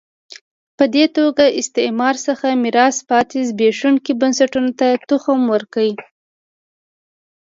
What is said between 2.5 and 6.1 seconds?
میراث پاتې زبېښونکو بنسټونو تخم وکره.